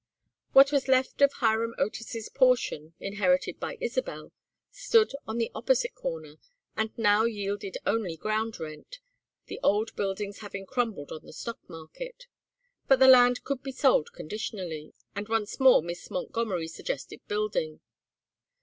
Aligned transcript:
What 0.53 0.71
was 0.71 0.87
left 0.87 1.21
of 1.21 1.31
Hiram 1.33 1.75
Otis's 1.77 2.27
portion, 2.27 2.95
inherited 2.99 3.59
by 3.59 3.77
Isabel, 3.79 4.31
stood 4.71 5.11
on 5.27 5.37
the 5.37 5.51
opposite 5.53 5.93
corner, 5.93 6.37
and 6.75 6.89
now 6.97 7.25
yielded 7.25 7.77
only 7.85 8.17
ground 8.17 8.59
rent, 8.59 8.97
the 9.45 9.59
old 9.61 9.95
buildings 9.95 10.39
having 10.39 10.65
crumbled 10.65 11.11
on 11.11 11.23
the 11.27 11.33
stock 11.33 11.59
market. 11.69 12.25
But 12.87 12.97
the 12.97 13.05
land 13.07 13.43
could 13.43 13.61
be 13.61 13.71
sold 13.71 14.11
conditionally, 14.11 14.91
and 15.15 15.29
once 15.29 15.59
more 15.59 15.83
Miss 15.83 16.09
Montgomery 16.09 16.67
suggested 16.67 17.21
building. 17.27 17.79